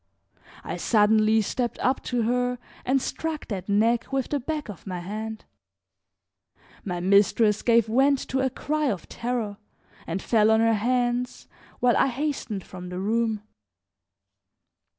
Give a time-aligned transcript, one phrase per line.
[0.63, 4.99] I suddenly stepped up to her and struck that neck with the back of my
[4.99, 5.45] hand.
[6.83, 9.57] My mistress gave vent to a cry of terror,
[10.07, 11.47] and fell on her hands,
[11.81, 13.43] while I hastened from the room.